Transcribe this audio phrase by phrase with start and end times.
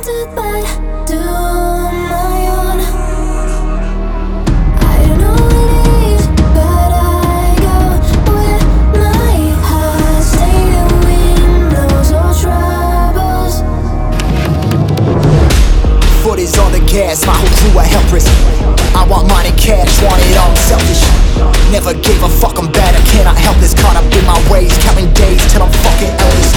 [0.00, 0.62] do but my
[16.22, 17.84] foot is on the gas, my whole crew are.
[18.94, 21.02] I want money, cash, want it all, I'm selfish.
[21.70, 23.74] Never gave a fuck, I'm bad, I cannot help this.
[23.74, 26.52] Caught up in my ways, counting days till I'm fucking Elvis.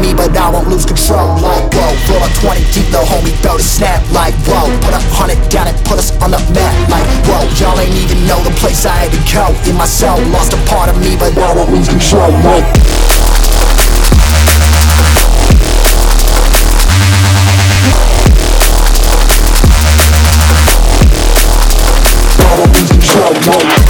[0.00, 1.90] Me, but I won't lose control like whoa.
[2.06, 4.70] Floor 20 deep, little homie, throw the snap like whoa.
[4.82, 7.42] Put a hundred down and put us on the map like whoa.
[7.58, 9.88] Y'all ain't even know the place I had to go in my.
[10.30, 12.64] Lost a part of me, but I won't lose control like.
[23.20, 23.87] I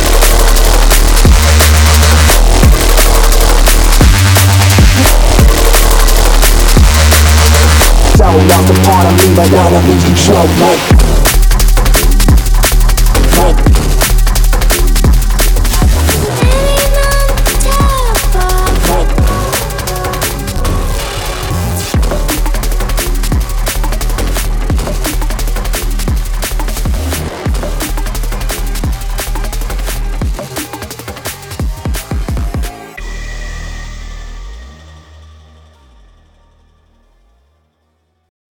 [8.29, 11.08] So lost a part of me, but I won't lose control like.